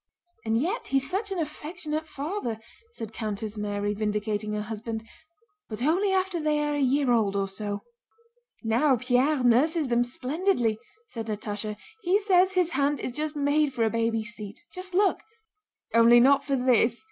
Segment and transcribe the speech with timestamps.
[0.45, 2.59] "And yet he's such an affectionate father,"
[2.93, 5.07] said Countess Mary, vindicating her husband,
[5.69, 7.83] "but only after they are a year old or so..."
[8.63, 10.79] "Now, Pierre nurses them splendidly,"
[11.09, 11.77] said Natásha.
[12.01, 14.59] "He says his hand is just made for a baby's seat.
[14.73, 15.19] Just look!"
[15.93, 16.99] "Only not for this..."